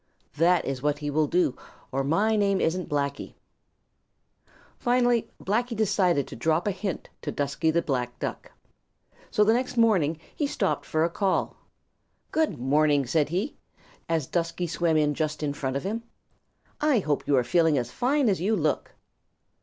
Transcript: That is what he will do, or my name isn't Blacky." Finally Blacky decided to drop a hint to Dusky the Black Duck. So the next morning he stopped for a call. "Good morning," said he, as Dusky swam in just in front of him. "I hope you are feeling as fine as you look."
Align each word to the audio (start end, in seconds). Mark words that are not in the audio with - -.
That 0.35 0.65
is 0.65 0.81
what 0.81 0.97
he 0.97 1.11
will 1.11 1.27
do, 1.27 1.55
or 1.91 2.03
my 2.03 2.35
name 2.35 2.59
isn't 2.59 2.89
Blacky." 2.89 3.35
Finally 4.79 5.29
Blacky 5.43 5.75
decided 5.75 6.27
to 6.27 6.35
drop 6.35 6.65
a 6.65 6.71
hint 6.71 7.07
to 7.21 7.31
Dusky 7.31 7.69
the 7.69 7.83
Black 7.83 8.17
Duck. 8.17 8.51
So 9.29 9.43
the 9.43 9.53
next 9.53 9.77
morning 9.77 10.17
he 10.35 10.47
stopped 10.47 10.85
for 10.87 11.03
a 11.03 11.09
call. 11.11 11.55
"Good 12.31 12.57
morning," 12.57 13.05
said 13.05 13.29
he, 13.29 13.55
as 14.09 14.25
Dusky 14.25 14.65
swam 14.65 14.97
in 14.97 15.13
just 15.13 15.43
in 15.43 15.53
front 15.53 15.75
of 15.77 15.83
him. 15.83 16.01
"I 16.81 16.97
hope 16.97 17.27
you 17.27 17.37
are 17.37 17.43
feeling 17.43 17.77
as 17.77 17.91
fine 17.91 18.27
as 18.27 18.41
you 18.41 18.55
look." 18.55 18.95